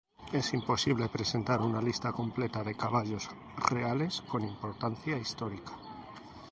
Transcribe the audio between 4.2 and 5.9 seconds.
con importancia histórica.